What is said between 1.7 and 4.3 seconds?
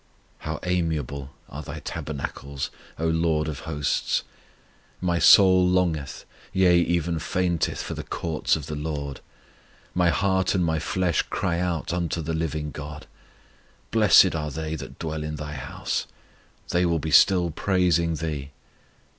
tabernacles, O LORD of hosts!